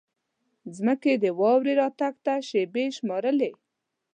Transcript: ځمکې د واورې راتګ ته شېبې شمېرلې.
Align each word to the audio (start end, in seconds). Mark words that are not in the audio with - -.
ځمکې 0.75 1.11
د 1.23 1.25
واورې 1.39 1.73
راتګ 1.81 2.13
ته 2.25 2.33
شېبې 2.47 2.85
شمېرلې. 2.97 3.51